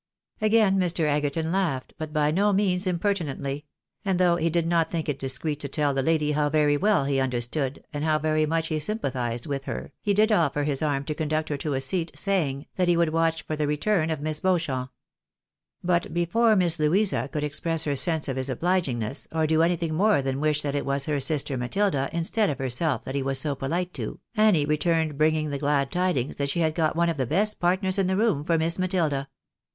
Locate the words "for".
13.43-13.55, 28.43-28.57